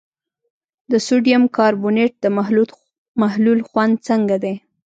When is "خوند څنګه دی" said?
3.67-4.55